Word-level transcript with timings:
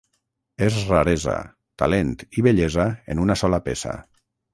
És 0.67 0.77
raresa 0.85 1.35
talent 1.81 2.13
i 2.39 2.45
bellesa 2.47 2.87
en 3.15 3.21
una 3.27 3.37
sola 3.43 3.61
peça. 3.69 3.95